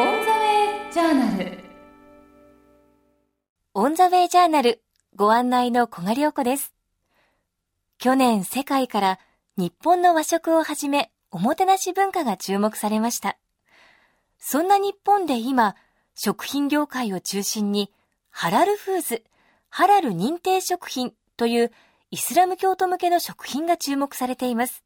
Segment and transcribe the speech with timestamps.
[0.00, 1.58] オンザウェイジャーナル。
[3.74, 4.82] オンザウェイジャーナル
[5.14, 6.72] ご案内の小賀良子です。
[7.98, 9.18] 去年世界から
[9.58, 13.36] 日本の和食をはじめおもてなし文化が注目されました。
[14.38, 15.76] そんな日本で今
[16.14, 17.92] 食品業界を中心に
[18.30, 19.22] ハラルフーズ
[19.68, 21.72] ハラル認定食品という
[22.10, 24.82] イスラム教徒向けの食品が注目されています。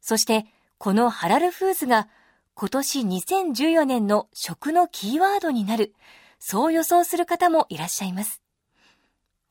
[0.00, 0.46] そして
[0.78, 2.06] このハラルフーズが
[2.54, 5.94] 今年2014年の食のキーワードになる、
[6.38, 8.42] そう予想する方もいらっしゃいます。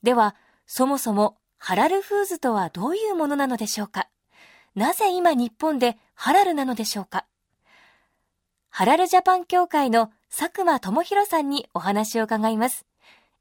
[0.04, 0.36] では、
[0.66, 4.08] そもそもハラルフーズとはどういうものなのでしょうか？
[4.76, 7.26] なぜ今日本でハラルなのでしょうか？
[8.70, 12.86] ハラルジャパン協会の佐久間智弘さんにお話を伺います。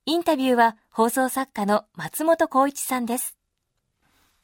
[0.07, 3.38] インタビューは放送作家の松本光一さんです。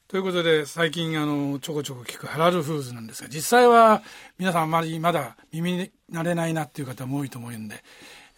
[0.07, 4.03] ということで最近あのちょこちょこ聞くハラルフーズなんですが実際は
[4.37, 7.83] 皆さんあまりまだ耳に慣れないなっていう方も多いと思うんで、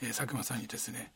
[0.01, 1.11] えー、佐久間さんにですね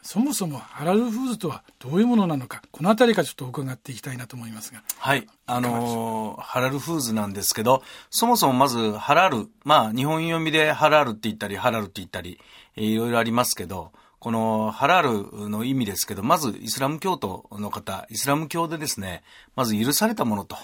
[0.00, 5.28] そもそもハラルフーズとはどういうものなのかこの辺りからちょっと伺っていきたいなと思いますがはい。
[5.44, 12.40] あのー、ハラルフーズなんですけどそもそもまずハラルまあ日本読みでハラルって言ったりハラルって言ったり、
[12.76, 19.24] えー、いろいろありますけどこのハラールの意味ですけど、まずイスラム教徒の方、イスラム教でですね、
[19.56, 20.56] まず許されたものと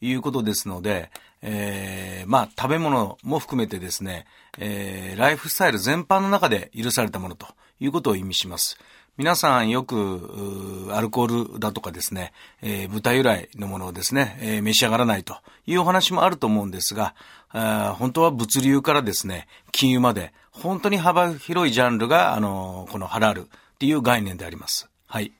[0.00, 4.26] いうことですので、えー、まあ食べ物も含めてですね、
[4.58, 7.46] えー、ライフスタイル全般の中で許されたものと
[7.78, 8.80] いうことを意味します。
[9.16, 15.36] 皆さんよく、アルコールだとかですね、えー、豚由来のものをですね、えー、召し上がらないと
[15.68, 17.14] いうお話もあると思うんですが、
[17.52, 23.44] 本当は物流からですね、金融まで、本当に幅広いジャンルが、あの、このハラールっ
[23.78, 24.88] ていう概念であります。
[25.06, 25.32] はい。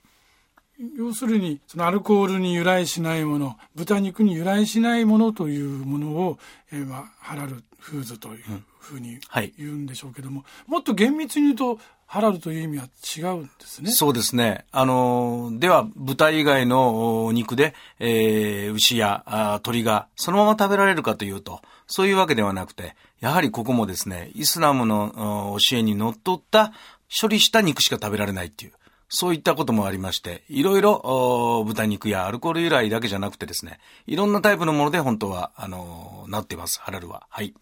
[0.97, 6.39] 要するに、そのアルコールに由来しないもの、豚肉に由来しないものというものを、
[6.73, 9.21] えー、まあ、ハラルフーズというふうに
[9.57, 12.85] 言うんでしょうけども、うんはい、もっと厳密に言うと、ハラルという意味は
[13.17, 13.91] 違うんですね。
[13.91, 14.67] そうですね。
[14.73, 22.95] あの、では、豚以外の肉で、えー、牛やあ鳥がそのまま食べられるかというと、そういうわけではなくて、
[23.25, 26.75] やはりここもですね、イスラムの教えにのっとった
[27.21, 28.73] 処理した肉しか食べられないっていう、
[29.09, 37.27] そういったこともありまして、いろいろ豚肉やアルコール由来だけじゃなくてですね、いろんなタイプのもので本当は、あの、なっています、ハラルは。
[37.31, 37.55] はい。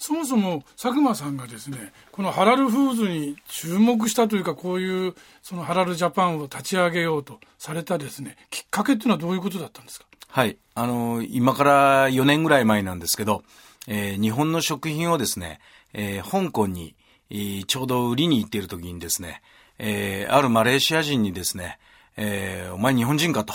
[0.00, 10.06] そもそも佐久間さんがですねこのハラルフーズに注目したというかこういうそのハラルジャパンを立ち上げようとされたですねきっかけっていうのはどういうことだったんですか？
[10.28, 13.42] はいあの今から4年ぐらい前なんですけど、
[13.90, 15.60] えー、日本の食品をですね、
[15.94, 16.94] えー、香港に、
[17.30, 19.40] えー、ちょうど売りに行っている時にですね、
[19.78, 21.78] えー、あるマレーシア人にですね、
[22.18, 23.54] えー、お前日本人かと。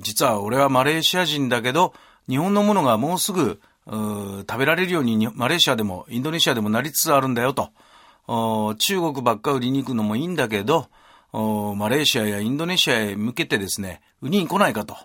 [0.00, 1.92] 実は俺はマレーシア人だけど、
[2.28, 7.70] 日本のものがもうすぐ食べられるようにマレーシアでもインドネシアでもなりつつあるんだよと。
[8.76, 10.88] 中国ばっか売りに行くのもいいんだけど、
[11.32, 14.96] マレーシアやインドネシアへ向けてですね、売りに来ないかと。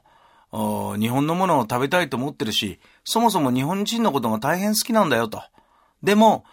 [0.52, 5.42] 日本のものを食べたいと思ってるし、そもそも日本人のことが大変好きなんだよと。
[6.04, 6.46] でも、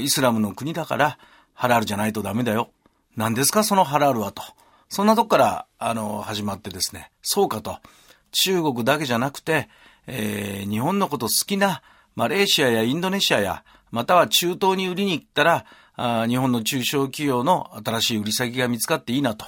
[0.00, 1.18] イスラムの国だから、
[1.54, 2.70] ハラールじゃないとダメだよ。
[3.16, 4.42] 何ですかそのハラールはと。
[4.88, 7.78] そんなとこから、あの、始まってですね、そうかと。
[8.32, 9.68] 中国だけじゃなくて、
[10.06, 11.82] えー、日本のこと好きな
[12.14, 15.64] マレーシアやインドネシアや、または中東に売りに行ったら、
[15.96, 19.46] あ日本の中小企業の新しい売り先が見つかっていいなと。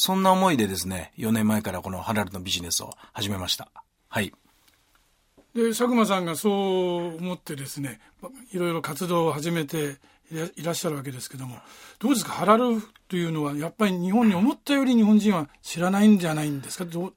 [0.00, 3.68] そんな思いでですね、4年前からこのハラルのビジネスを始めました。
[4.08, 4.32] はい。
[5.56, 7.98] で、佐久間さんがそう思ってですね、
[8.52, 9.96] いろいろ活動を始めて
[10.56, 11.56] いらっしゃるわけですけども、
[11.98, 16.84] どうですか、ハラルというのは、やっぱり日本に思ったより日本人は知らないんじゃないんですか？
[16.84, 17.14] どう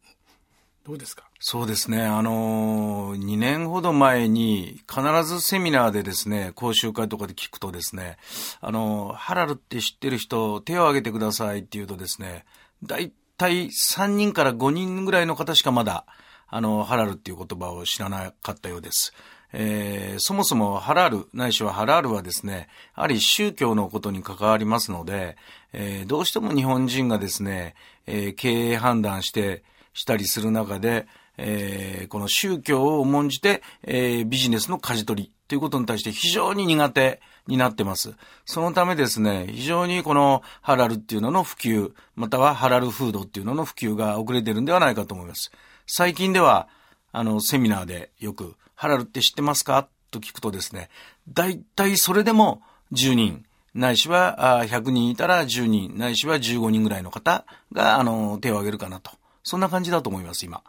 [0.83, 1.29] どうですか？
[1.39, 2.01] そうですね。
[2.01, 8.17] あのー、2年ほど前に必ずセミナーでですね、講習会とかで聞くとですね、
[8.59, 12.43] あのー、ハラルって知ってる人、手を挙げてくださいって言うとですね、
[12.83, 16.05] だいたい3人から5人ぐらいの方しかまだ、
[16.47, 19.13] あの、ハラルっていう言葉を知らなかったようです。
[19.53, 25.37] えー、そもそもハラル、ないしはハラールはですね、やはり宗教のことに関わりますので、
[25.73, 27.75] えー、どうしても日本人がですね、
[28.05, 29.63] えー、経営判断して、
[29.93, 31.05] したりする中で、
[31.37, 38.13] えー、この宗教を重んじて、えー、ビジネスの舵取りということに対して非常に苦手になってます。
[38.45, 45.51] そのためですね、非常にこのハラルっていうのの普及、またはハラルフードっていうのの普及が遅れてるんではないかと思います。
[45.85, 46.69] 最近では、
[47.11, 49.87] あの、セミナーでよく、ハラルって知ってますか？
[50.09, 50.89] と聞くとですね、
[51.29, 52.61] 大体それでも
[52.93, 59.11] 10人、ないしは100人いたら10人、ないしは15人ぐらいの方が、あの、手を挙げるかなと。
[59.43, 60.61] そんな感じだと思います、今。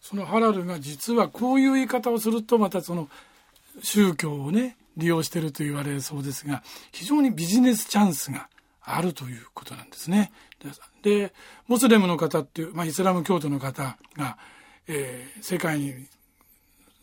[0.00, 3.08] そのハラルが実はこういう言い方をすると、またその
[3.82, 6.62] 宗教をね、利用していると言われるそうですが、
[6.92, 8.48] 非常にビジネスチャンスが
[8.80, 10.32] あるということなんですね。
[11.02, 11.32] で、
[11.68, 14.38] モスレムの方っていう、まあ、イスラム教徒の方が、
[14.88, 16.06] えー、世界に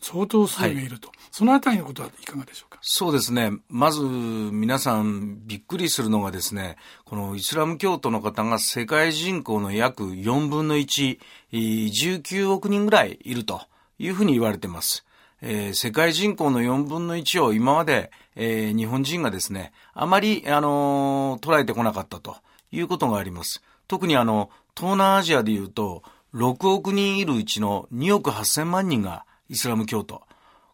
[0.00, 2.78] 相当数名いると、はい、そのあたりのことはいかがでしょうか？
[2.82, 3.52] そうですね。
[3.68, 11.18] まず皆さんびっくりするのがですね、このイスラム教徒の方が世界人口の約4分の1、
[11.52, 13.62] 19億人ぐらいいると
[13.98, 15.06] いうふうに言われています。
[15.46, 22.36] えー、世界人口の4分の1を今まで、えー、日本人がですね、あまり、あの、捉えてこなかったと
[22.72, 23.62] いうことがあります。
[23.86, 26.02] 特にあの、東南アジアで言うと、
[26.34, 30.22] 6億人いるうちの2億8000万人がイスラム教徒。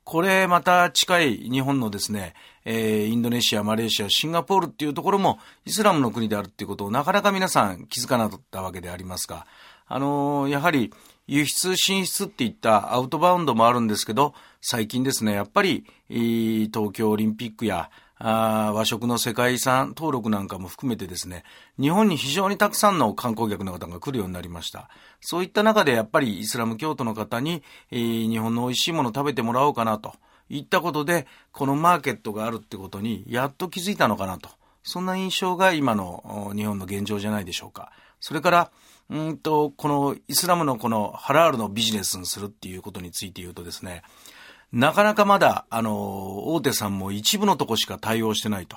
[0.04, 2.34] これまた近い日本のですね、
[2.64, 9.46] えー、インドネシア、マレーシア、シンガポールっていうところもイスラムの国であるっていうことをなかなか皆さん気づかなかったわけでありますが、
[9.92, 10.92] あのー、やはり
[11.26, 21.42] 輸出進出っていったアウトバウンドもあるんですけど、最近ですね、やっぱり、東京オリンピックや、あ和食の世界遺産登録なんかも含めてですね、
[21.80, 24.88] 日本に非常にたくさんの観光客の方が来るようになりました。
[25.20, 30.14] そういった中でやっぱりイスラム教徒の方に、えー、日本の美味しいものを食べてもらおうかなと
[30.48, 34.50] いったことで、このマーケットがあるってことにやっと気づいたのかなと。
[34.82, 37.92] そんな印象が今の日本の現状じゃないでしょうか。
[38.20, 38.70] それから、
[39.10, 44.02] うんと、このイスラムのこのハラールのビジネスにするっていうことについて言うとですね、
[44.72, 48.76] なかなかまだ、あの、大手さんも一部のとこしか対応してないと。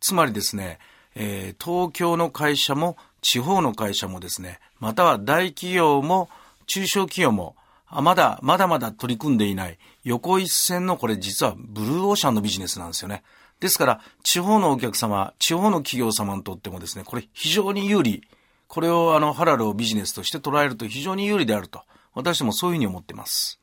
[0.00, 0.78] つまりですね、
[1.16, 6.28] えー、東京の会社も地方の会社もですね、または大企業も
[6.66, 7.56] 中小企業も、
[7.88, 13.24] あまだ、まだまだ取り組んでいない横一線のこれ実はブルーオーシャンのビジネスなんですよね。
[13.58, 18.22] ですから、地方のお客様、地方の企業様にとってもですね、これ非常に有利。
[18.68, 21.82] これをあの、ハラルをビジネスとして捉えると非常に有利であると。
[22.14, 23.60] 私もそういうふうに思っています。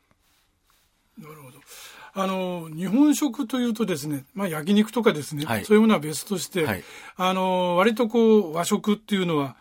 [1.18, 1.60] なるほど。
[2.16, 6.84] あの、日本食というとですね、まあ焼肉とかですね、はい、そういうものは別として、はい、
[7.18, 9.56] あの、割とこう和食っていうのは、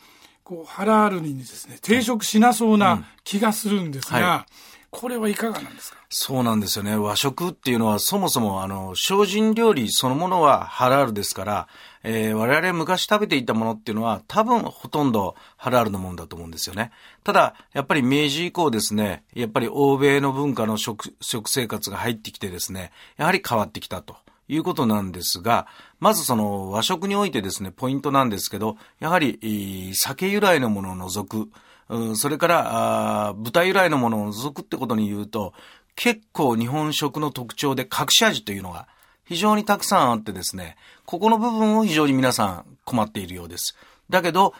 [0.45, 4.53] こう、ハラールにですね、抵触しなそうな気がするんですが、うんはい
[4.95, 5.99] これはいかがなんですか？
[6.11, 6.97] そうなんですよね。
[6.97, 11.69] 和食っていうのはそもそもあの、精進料理そのものはハラールですから、
[12.03, 16.93] えー、我々昔食べていたものっていうのは多分ほとんどハラールのものだと思うんですよね。
[17.25, 24.17] ただ、やっぱり明治以降ですね、やっぱり欧米の文化の食、食生活が入ってきてですね、やはり変わってきたと。
[24.49, 25.67] いうことなんですが、
[25.99, 31.49] まずその和食においてですね、ポイントなんですけど、やはり、酒由来のものを除く、
[31.89, 35.53] うん、それから、あ豚由来のものを除くってことに言うと、
[35.95, 38.89] 結構日本食の特徴で隠し味というのが
[39.25, 43.77] 非常にたくさんあってですね、ここの部分を非常に皆さん困っているようです。
[44.11, 44.55] だけど、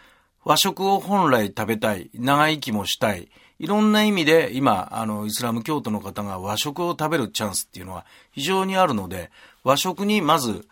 [0.45, 9.31] 和食を本来食べたい、長生きもしたい、いろんな意味で今、あの、イスラム教徒の方が和食を食べるチャンスっていうのは非常にあるので、
[9.63, 10.67] 和食にまず、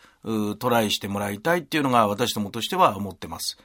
[0.58, 3.58] トライしてもらいたいっていうのが私どもとしては思ってます。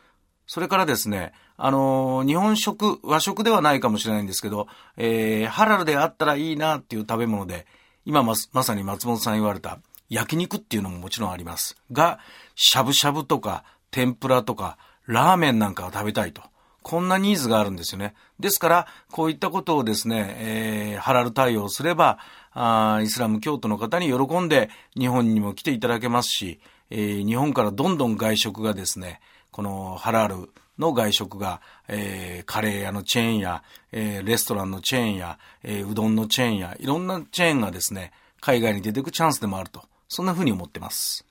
[0.47, 4.67] それからですね、あのー、日本食、和食ではないかもしれないんですけど、
[4.97, 7.65] えー、ハラルであったらいいなっていう食べ物で、
[8.05, 9.79] 今ままさに松本さん言われた
[10.09, 11.77] 焼肉っていうのももちろんあります。
[11.91, 12.19] が、
[12.55, 16.41] しゃぶしゃぶとか天ぷらとかラーメンなんかを食べたいと。
[16.81, 18.13] こんなニーズがあるんですよね。
[18.39, 22.19] ですから、こういったことをですね、えー、ハラル対応すれば、
[22.51, 26.59] あイスラム教徒の方に喜んで日本にも来ていただけますし、
[26.91, 29.19] えー、日本からどんどん外食がですね、
[29.55, 39.81] このハラルの外食が、えー、カレー屋のチェーンや、えー、レストランのチェーンや、えー、うどんのチェーンや、いろんなチェーンがですね、海外に出ていくチャンスでもあると。
[40.09, 41.25] そんなふうに思ってます。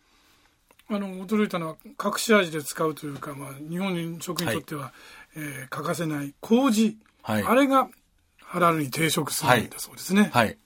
[0.88, 4.92] あの、驚いたのは、隠し味で使うというか、まあ、日本食にとっては、はい、
[5.36, 6.96] えー、欠かせない麹。
[7.20, 7.42] はい。
[7.42, 7.90] あれが、
[8.40, 10.30] ハラルに抵触するんだそうですね。
[10.32, 10.46] はい。
[10.46, 10.58] はい、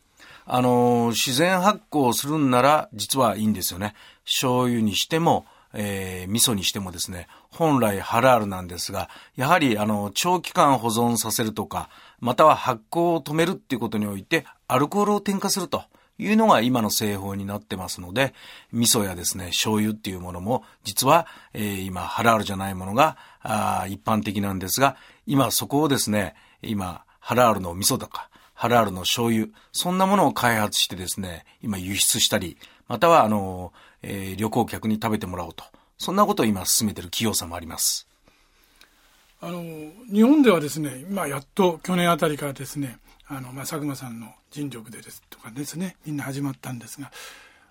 [0.47, 3.95] あのー、自然発酵するんなら、実はいいんですよね。
[4.25, 5.45] 醤油にしても、
[5.75, 15.85] えー、味噌にしてもですね、本来ハラールなんですが、やはりあの、長期間保存させるとか、または発酵を止めるっていうことにおいて、アルコールを添加すると。
[16.21, 18.35] いうのが今の製法になってますので、
[18.73, 24.97] 味噌やですね、醤油っていうものも、実は、えー、今、ハラールじゃないものが、あ一般的なんですが、
[25.27, 32.59] 今そこをですね、今、ハラールの味噌とか、ハラールの醤油、そんなものを開発してですね、今輸出したり、
[32.89, 33.73] または、あの、
[34.03, 35.65] えー、旅行客に食べてもらおうと。
[35.97, 38.07] そんなことを今進めている企業さんもあります。
[39.41, 39.63] あの、
[40.13, 47.13] 日本ではですね、今やっと去年あたりからですね、あの、まあ、佐久間さんの尽力でですとかですね、みんな始まったんですが、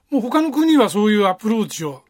[0.09, 2.03] もう他の国はそういうアプローチを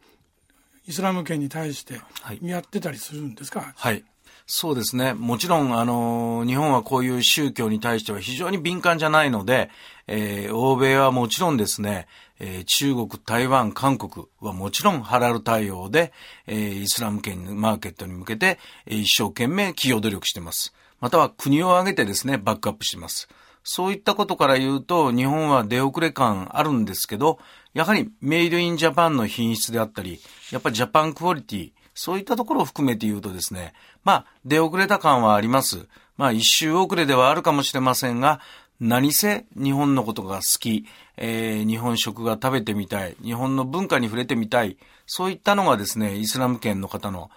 [0.87, 1.99] イスラム圏に対して
[2.41, 4.03] やってたりするんですか、はい、はい
[4.49, 5.13] そうですね。
[5.13, 9.69] もちろん、あの、日本はこういう宗教に対しては非常に敏感じゃないので、
[10.07, 12.07] えー、欧米はもちろんですね、
[12.39, 16.13] えー、中国、台湾、韓国はもちろんハラル対応で、
[16.45, 20.73] えー、イスラム圏マーケットに向けて、えー、一生懸命企業努力してます。
[21.01, 23.27] または国を挙げてですね、バックアップしてます。
[23.65, 27.37] そういったことから言うと、日本は出遅れ感あるんですけど、
[27.73, 33.73] やはりメイドインジャパンの品質であったり、やっぱりジャパンクオリティ、そういったところを含めて言うとですね、
[34.03, 35.87] まあ、出遅れた感はあります。
[36.15, 38.39] まあ、一周遅れではあるかもしれませんが、
[38.79, 40.85] 何せ日本のことが好き、
[41.17, 44.77] えー、日本食が食べてみたい、日本の文化に触れてみたい、
[45.07, 47.31] そういったのがですね、イスラム圏の方の、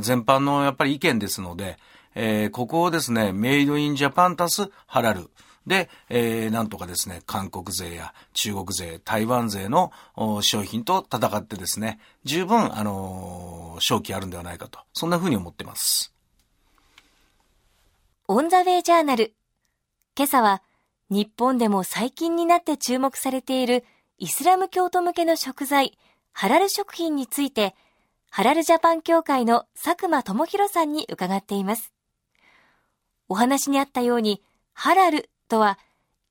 [0.00, 1.78] 全般のやっぱり意見ですので、
[2.16, 5.30] えー、ここをですね、メイドインジャパンタスハラル。
[5.66, 9.92] で、えー、なんとかですね、韓国税や中国税、台湾税の
[10.40, 16.12] 商品と戦ってですね、十分、あのー、正気あるんではないかと、そんな風に思ってます。
[18.28, 19.34] オンザウェイジャーナル。
[20.16, 20.62] 今朝は、
[21.10, 23.84] 日本でも最近になって注目されている
[24.18, 25.98] イスラム教徒向けの食材、
[26.32, 27.74] ハラル食品について、
[28.30, 31.92] ハラルジャパン協会の佐久間智博さんに伺っています。
[33.28, 34.42] お話にあったように、
[34.72, 35.78] ハラルとは、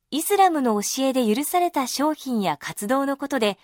[0.10, 3.60] イスラムの教えで許された商品や活動のことで、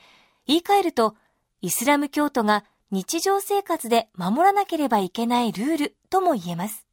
[0.45, 1.15] 言い換えると、
[1.61, 6.85] イスラム教徒が日常生活で守らなければいけないルールとも言えます。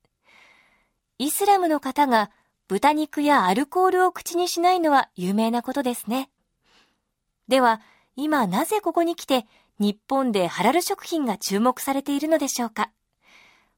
[1.18, 2.30] イスラムの方が
[2.66, 6.30] 豚肉やアルコールを口にしないのは有名なことですね。
[7.48, 7.82] では、
[8.16, 9.44] 今なぜここに来て
[9.78, 12.90] 日本でハラル食品が注目されているのでしょうか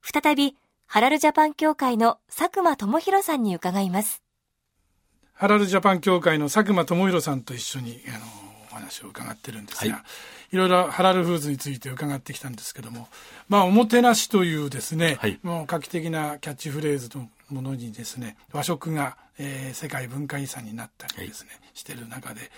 [0.01, 4.23] 再び、ハラルジャパン協会の佐久間智博さんに伺います。
[5.37, 8.25] ハラルジャパン協会の佐久間智弘さんと一緒にあの
[8.71, 9.99] お話を伺ってるんですが、は
[10.51, 13.07] い、いろいろハラルフーズについて伺ってきたんですけども、
[13.47, 22.49] まあ、おもてなしというですね、はい、もう画期的なキャッチフレーズのものにですね、和食が、えー、世界文化遺産になったりですね、はい、してる中で、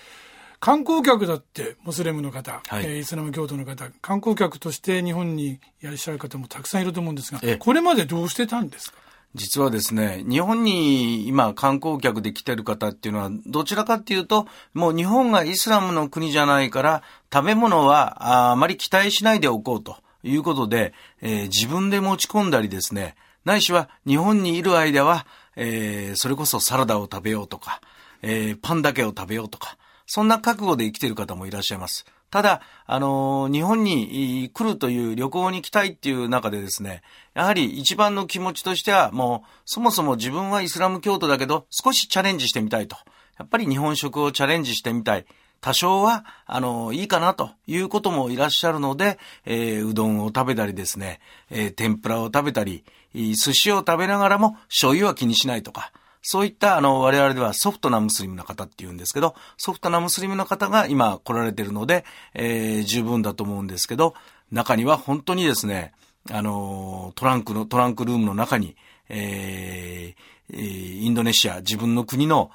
[0.62, 8.98] 観光客だってムスリムの方、はい、えー、イスラム教徒の方、観光客として日本にいらっしゃる方もたくさんいると思うんですが、これまでどうしてたんですか？
[9.36, 27.82] 実はですね、日本に今観光客で来てる方っていうのは、どちらかっていうと、もう日本がイスラムの国じゃないから、食べ物はあまり期待しないでおこうということで、えー、自分で持ち込んだりですね、ないしは日本にいる間は、えー、それこそサラダを食べようとか、
[28.22, 32.06] えー、パンだけを食べようとか、そんな覚悟で生きてる方もいらっしゃいます。
[32.32, 37.02] ただ、あの、日本に来るという旅行に来たいっていう中でですね、
[37.34, 42.98] やはり一番の気持ちとしては、もう、そもそも自分はイスラム教徒だけど、少しチャレンジしてみたいと。
[43.38, 45.26] やっぱり日本食をチャレンジしてみたい。
[45.62, 51.20] 多少は、あの、いいかなということもいらっしゃるので、えー、うどんを食べたりですね、
[51.50, 52.84] えー、天ぷらを食べたり、
[53.14, 64.16] 寿司を食べながらも醤油は気にしないとか、そういった、あの、我々ではソフトなムスリムの方って言うんですけど、ソフトなムスリムの方が今来られてるので、えー、十分だと思うんですけど、
[64.52, 65.94] 中には本当にですね、
[66.32, 68.76] あの、トランクの、トランクルームの中に、
[69.08, 72.52] えー、インドネシア、自分の国の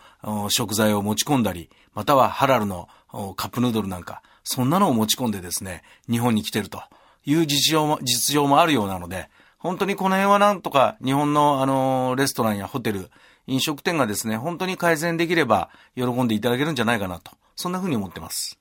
[0.49, 2.89] 食材を持ち込んだり、またはハラルの
[3.37, 6.83] カップヌードルなんか、そんなのを持ち込んでですね、日本に来てると
[7.25, 9.29] いう実情も、実情もあるようなので、
[9.59, 13.11] 本当にこの辺はなんとか日本のあの、レストランやホテル、
[13.47, 18.59] 飲食店がですね、本当に改善できれば喜んでいただけるんじゃないかなと、そんなふうに思ってます。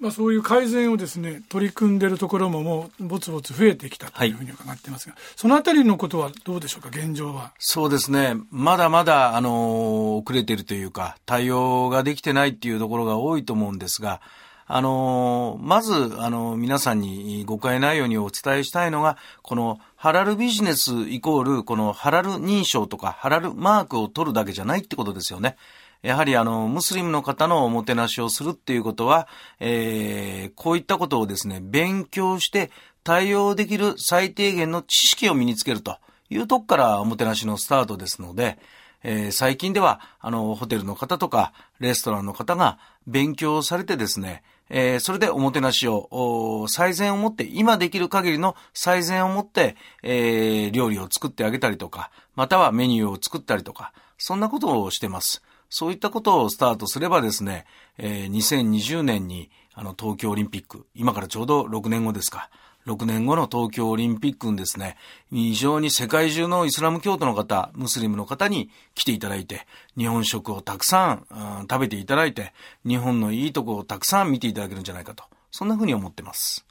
[0.00, 7.52] まあ、そういう改善をですね取り組んでいるところももうぼつぼつ増えてきたというふうに伺ってますが、はい、そのあたりのことはどうでしょうか現状は？
[7.58, 8.36] そうですね。
[8.52, 14.20] まだまだあの遅れているというか対応ができてないっていうところが多いと思うんですが
[14.68, 25.56] あのまず、あの皆さんに誤解ないようにお伝えしたいのが、このハラルビジネスイコール、このハラル認証とかハラルマークを取るだけじゃないってことですよね。
[26.02, 29.26] やはりあの、ムスリムの方のおもてなしをするっていうことは、
[29.58, 32.70] えー、こういったことをですね、勉強して
[33.02, 35.96] 対応できる最低限の知識を身につけると
[36.30, 38.60] いうとこからおもてなしのスタートですので、
[39.02, 42.78] えー、最近では、あの、ホテルの方とか、レストランの方が
[43.08, 55.42] 勉強されてですね、えー、それでおもてなしを、最善をもって、今できる限りの最善をもって、えー、料理を作ってあげたりとか、またはメニューを作ったりとか、そんなことをしてます。
[55.70, 57.66] そういったことをスタートすればですね、
[57.98, 62.50] えー、2020年に、あの、東京オリンピック、今からちょうど6年後ですか、
[62.88, 64.96] 6年後の東京オリンピックにですね、
[65.30, 69.66] 非常に世界中のイスラム教徒の方、ムスリムの方に来ていただいて、
[69.96, 72.54] 日本食をたくさん、うん、食べていただいて、
[72.86, 76.67] 日本のいいとこをたくさん見ていただけるんじゃないかと、そんなふうに思ってます。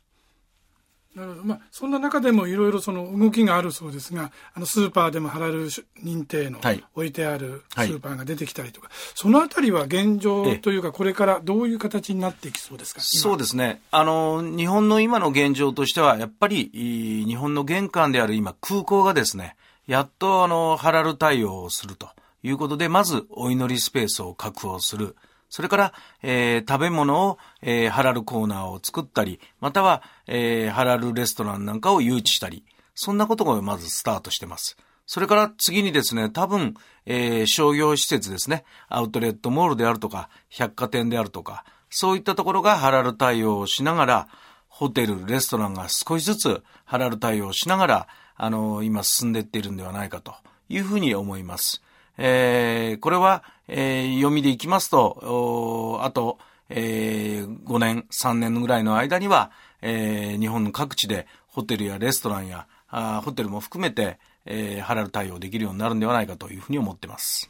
[1.18, 1.44] なるほど。
[1.44, 5.68] まあ、そんな中でもいろいろその動きがあるそうですが、あの、スーパーでもハラル
[6.04, 13.02] 認定のはい置いてあるスーパーが出てきたりとか、そのあたりは現状というか、これからどういう形になっていきそうですか？
[13.02, 13.82] そうですね。
[13.90, 19.56] あの、日本の今の現状としては、やっぱり、い日本の玄関である今、空港がですね、
[19.88, 22.10] やっとあの、ハラル対応をすると
[22.44, 25.16] いうことで、まずお祈りスペースを確保する。
[25.50, 32.64] それから、えー食べ物を、えーハラルコーナーを作ったり、または、えーハラルレストランなんかを誘致したり、
[32.96, 34.78] そんなことがまずスタートしてます。
[35.06, 36.76] それから次にですね、多分、
[37.06, 44.28] えー商業施設ですね、アウトレットモールであるとか、百貨店であるとか、そういったところがハラル対応をしながら、
[44.68, 50.36] ホテル、レストランが少しずつハラル対応しながら、あの、今進んでいっているんではないかと
[50.70, 51.82] いうふうに思います。
[52.18, 67.50] えーこれは、えー読みでいきますと、あと、えー5年、3年ぐらいの間には、えー日本の各地でホテルやレストランや、あホテルも含めて、えーハラル対応できるようになるんではないかというふうに思っています。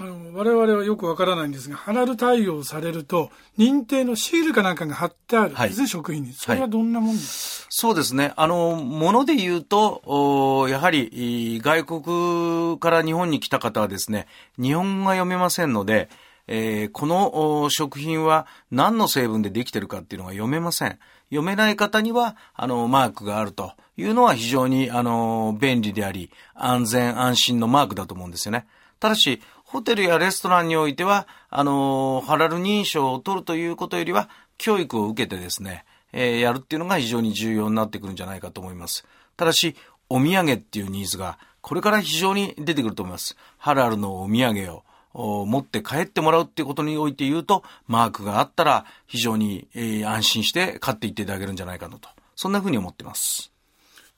[0.00, 6.32] あの我々はよくわからないんですが、ハラル対応されると、認定のシールかなんかが貼ってあるんですね、はい食品に。
[6.32, 8.32] それはどんなもんですか、そうですね。
[8.36, 16.08] あの、もので言うと、おやはり、い外国から日本に来た方はですね、日本が読めませんので、
[16.46, 20.98] えーこのお食品は何の成分でできてるかっていうのが読めません。
[21.28, 28.66] 読めない方には、あの、マークがあるというのは非常に、あの、便利であり、安全安心のマークだと思うんですよね。
[29.02, 29.42] ただし、
[29.72, 39.06] ホテルやレストランにおいては、あの、ハラル認証を取るということよりは、教育を受けてですね、えーやるっていうのが非常に重要になってくるんじゃないかと思います。
[39.38, 39.74] ただし、
[40.10, 43.34] お土産っていうニーズが、これから非常に出てくると思います。
[43.56, 44.70] ハラルのお土産
[45.14, 52.10] を、持って帰ってもらうっていうことにおいて言うと、マークがあったら非常に、えー安心して買っていっていただけるんじゃないかなと。
[52.36, 53.51] そんなふうに思ってます。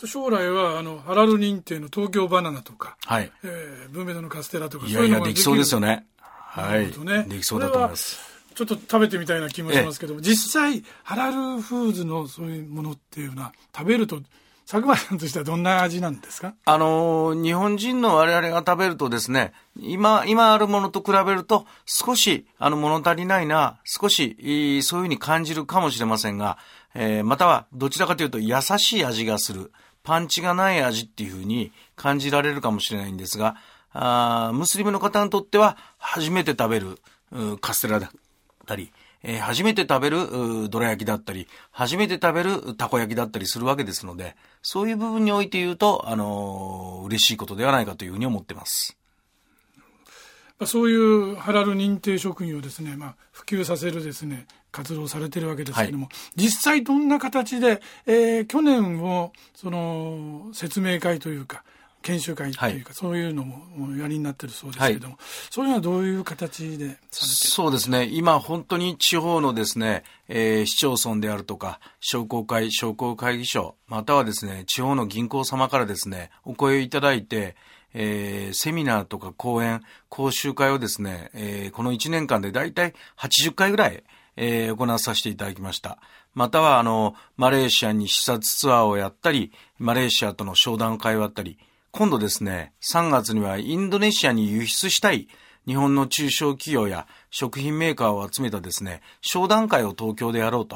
[0.07, 3.31] 将来は、あの、ハラル認定の東京バナナとか、はい。
[3.43, 5.89] えー、ブーメドのカステラとか、いやいや、ができそうですよね。
[5.89, 6.07] ね。
[6.19, 7.27] はないね。
[7.29, 8.19] できそうだと思います。
[8.55, 14.21] ちょっと食べてみたいな気もしますけども、実際、ハラルフーズのそういうものっていうのは、食べると、
[14.67, 16.55] 佐久間さんとしてはどんな味なんですか？
[16.65, 26.57] あのー日本人の我々が食べるとですね、今、今あるものと比べると、少し、あの、物足りないな、少し、そういうふうに感じるかもしれませんが、
[26.95, 29.73] えーまたは、どちらかというと、優しい味がする、
[30.05, 33.57] パンチがない味っていうふうに感じられるかもしれないんですが、
[33.93, 36.99] あムスリムの方にとっては、初めて食べる、
[37.61, 38.11] カステラだっ
[38.67, 48.97] たり、えー初めて食べるどら焼きだったり、初めて食べるたこ焼きだったりするわけですので、そういう部分において言うと、あのー嬉しいことではないかというふうに思ってます。
[50.67, 61.63] そういうハラル認定食品をですね、まあ、普及させるですね、活動をされてるわけですけども、実際どんな形で、えー去年を、その、説明会というか、
[62.03, 68.05] 研修会というか、そういうのもおやりになってるそうですけども、そういうのはどういう形でそうですね。
[68.05, 77.57] 今本当に地方のですね、えー市町村であるとか、商工会、商工会議所、またはですね、地方の銀行様からですね、お声をいただいて、
[77.95, 84.05] えーセミナーとか講演、講習会をですね、えーこの1年間でだいたい80回ぐらい、
[84.37, 85.99] えー行わさせていただきました。
[86.35, 91.59] または、あの、マレーシアに視察ツアーをやったり、マレーシアとの商談会をやったり、
[91.93, 95.29] 今度ですね、3月にはインドネシアに輸出したい
[95.67, 100.67] 日本の中小企業や食品メーカーを集めたですね、商談会を東京でやろう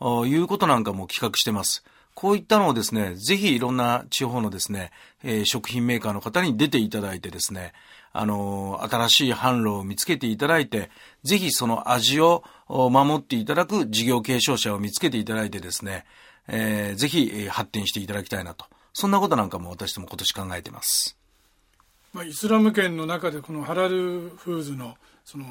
[0.00, 1.84] ということなんかも企画してます。
[2.14, 4.92] こういったのをですね、ぜひいろんな地方のですね、
[5.24, 7.72] えー食品メーカーの方に出ていただいてですね、
[8.16, 10.88] あのー新しい販路を見つけていただいて、
[11.24, 16.06] ぜひその味をお守っていただく事業継承者を見つけていただいてですね、
[16.48, 18.66] えーぜひえー発展していただきたいなと。
[18.92, 21.18] そんなことなんかも私ども今年考えてます。
[22.12, 25.46] まあ、イスラム圏の中でこのハラルフーズのその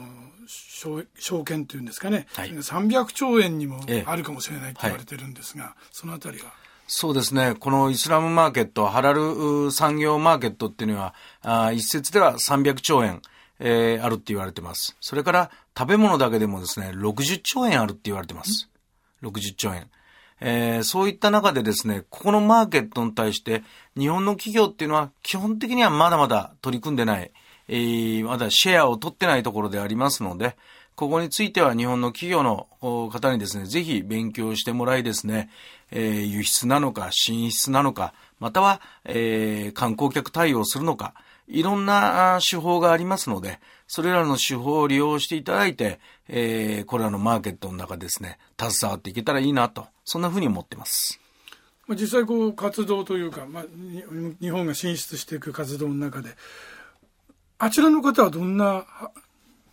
[0.48, 2.52] 証証券というんですかね、はい。
[2.52, 4.04] 300兆円にもええ。
[4.08, 6.54] あるかもしれないと言われてるんですが、そのあたりは？
[6.88, 7.56] そうですね。
[7.60, 13.22] このイスラムマーケット、ハラル産業マーケットっていうのは、あ一説では300兆円、
[13.60, 14.96] えーあるって言われてます。
[15.00, 18.70] それから食べ物だけでもですね、60兆円あるって言われてます。
[19.24, 19.90] 60兆円。
[20.42, 23.64] えーそういった中でですね、ここのマーケットに対して、
[23.98, 27.32] 日本の企業っていうのは基本的にはまだまだ取り組んでない、
[27.70, 30.58] えーまだシェアを取ってないところでありますので、
[30.96, 32.68] ここについては日本の企業の
[33.10, 35.50] 方にですね、ぜひ勉強してもらいですね、
[35.96, 41.14] え輸出なのか、進出なのか、または、え観光客対応するのか、
[41.48, 51.20] いろんな手法がありますので、それらの手法を利用していただいて、えーこれらのマーケットの中ですね、携わっていけたらいいなと、そんなふうに思ってます。
[51.88, 53.66] ま、実際こう活動というか、まあ、
[54.42, 56.30] 日本が進出していく活動の中で
[57.58, 58.86] あちらの方はどんな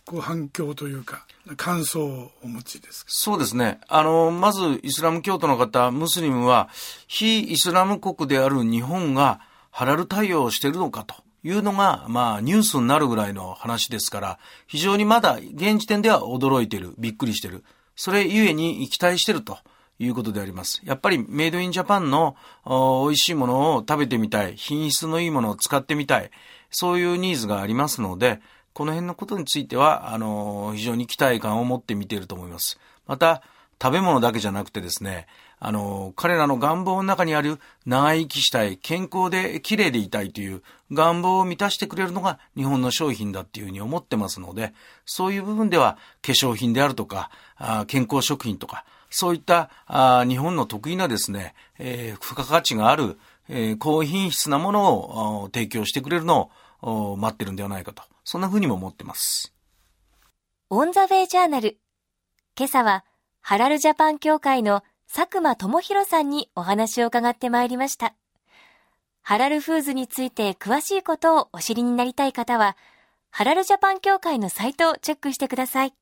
[0.05, 1.25] こう反響というか
[1.57, 3.11] 感想をお持ちですか？
[3.11, 3.79] そうですね。
[3.87, 6.69] あの、まずイスラム教徒の方、ムスリムは
[7.07, 17.63] 非イスラム国である日本がハラル対応しているのかというのが、まあニュースになるぐらいの話ですから、非常にまだ現時点では驚いている、びっくりしている。
[17.95, 19.57] それゆえに期待していると。
[19.99, 20.81] いうことであります。
[20.83, 22.35] やっぱりメイドインジャパンの
[22.65, 26.31] 美味しいものを食べてみたい、品質のいいものを使ってみたい、
[26.71, 28.41] そういうニーズがありますので、
[28.73, 32.79] この辺のことについては、あの、非常に期待感を持って見ていると思います。
[33.07, 33.41] また、
[33.81, 35.25] 食べ物だけじゃなくてですね、
[35.59, 44.73] あの、彼らの願望の中にある長生きしたい、健康で綺麗でいたいという願望を満たしてくれるのが日本の商品だっていうふうに思ってますので、
[45.05, 53.17] そういう部分では化粧品であるとか、あ健康食品とか、そういったあ日本の得意なですね、えー、付加価値がある、
[53.49, 58.03] えー、高品質なものを提供してくれるのを待ってるんではないかと。
[58.23, 59.53] そんなふうにも思ってます。
[60.69, 61.79] オンザウェイジャーナル。
[62.57, 63.03] 今朝は、
[63.41, 68.15] ハラルジャパン協会の佐久間智弘さんにお話を伺ってまいりました。
[69.21, 72.77] ハラルフーズについて詳しいことをお知りになりたい方は、
[73.29, 75.93] ハラルジャパン協会のサイトをチェックしてください。